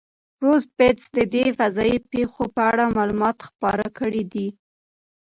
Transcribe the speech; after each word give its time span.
بروس 0.39 0.63
بتز 0.77 1.05
د 1.17 1.19
دې 1.33 1.45
فضایي 1.57 1.97
پیښو 2.11 2.43
په 2.55 2.61
اړه 2.71 2.93
معلومات 2.97 3.37
خپاره 3.47 3.85
کړي 3.99 4.23
دي. 4.33 4.47